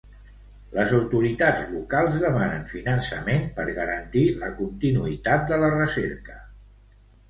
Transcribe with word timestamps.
Les 0.77 0.93
autoritats 0.99 1.61
locals 1.73 2.17
demanen 2.25 2.67
finançament 2.73 3.47
per 3.61 3.69
garantir 3.79 4.27
la 4.43 4.53
continuïtat 4.59 5.51
de 5.55 5.65
la 5.65 5.75
recerca. 5.81 6.45